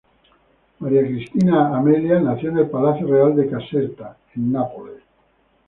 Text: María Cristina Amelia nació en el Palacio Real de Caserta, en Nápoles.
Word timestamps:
María 0.79 1.03
Cristina 1.05 1.77
Amelia 1.77 2.19
nació 2.19 2.49
en 2.49 2.57
el 2.57 2.69
Palacio 2.71 3.05
Real 3.05 3.35
de 3.35 3.47
Caserta, 3.47 4.17
en 4.33 4.51
Nápoles. 4.51 5.03